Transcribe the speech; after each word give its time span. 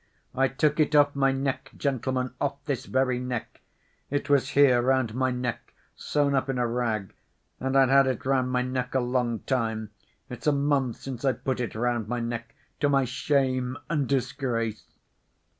"I 0.33 0.47
took 0.47 0.79
it 0.79 0.95
off 0.95 1.15
my 1.15 1.31
neck, 1.31 1.69
gentlemen, 1.77 2.33
off 2.41 2.65
this 2.65 2.87
very 2.87 3.19
neck... 3.19 3.61
it 4.09 4.31
was 4.31 4.49
here, 4.57 4.81
round 4.81 5.13
my 5.13 5.29
neck, 5.29 5.75
sewn 5.95 6.33
up 6.33 6.49
in 6.49 6.57
a 6.57 6.65
rag, 6.65 7.13
and 7.59 7.77
I'd 7.77 7.89
had 7.89 8.07
it 8.07 8.25
round 8.25 8.49
my 8.51 8.63
neck 8.63 8.95
a 8.95 8.99
long 8.99 9.41
time, 9.41 9.91
it's 10.27 10.47
a 10.47 10.51
month 10.53 10.95
since 10.95 11.23
I 11.23 11.33
put 11.33 11.59
it 11.59 11.75
round 11.75 12.07
my 12.07 12.19
neck... 12.19 12.55
to 12.79 12.89
my 12.89 13.05
shame 13.05 13.77
and 13.91 14.07
disgrace!" 14.07 14.87